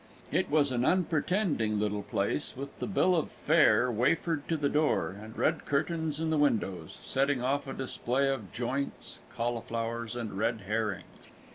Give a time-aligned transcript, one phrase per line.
[0.31, 5.09] It was an unpretending little place, with the bill of fare wafered to the door,
[5.11, 10.61] and red curtains in the windows, setting off a display of joints, cauliflowers, and red
[10.65, 11.05] herrings.